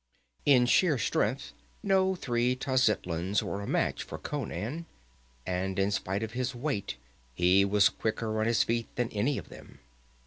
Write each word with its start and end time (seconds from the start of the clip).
In 0.47 0.65
sheer 0.65 0.97
strength 0.97 1.53
no 1.83 2.15
three 2.15 2.55
Tlazitlans 2.55 3.43
were 3.43 3.61
a 3.61 3.67
match 3.67 4.01
for 4.01 4.17
Conan, 4.17 4.87
and 5.45 5.77
in 5.77 5.91
spite 5.91 6.23
of 6.23 6.31
his 6.31 6.55
weight 6.55 6.97
he 7.35 7.63
was 7.63 7.89
quicker 7.89 8.39
on 8.39 8.47
his 8.47 8.63
feet 8.63 8.87
than 8.95 9.09
any 9.11 9.37
of 9.37 9.49
them. 9.49 9.77